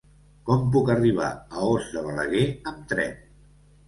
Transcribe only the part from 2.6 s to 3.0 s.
amb